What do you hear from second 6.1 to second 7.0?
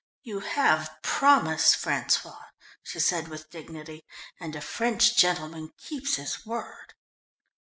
his word."